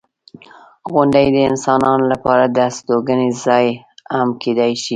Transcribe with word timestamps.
•غونډۍ 0.91 1.27
د 1.31 1.37
انسانانو 1.49 2.05
لپاره 2.13 2.43
د 2.47 2.57
استوګنې 2.69 3.29
ځای 3.43 3.65
هم 4.15 4.29
کیدای 4.41 4.73
شي. 4.81 4.89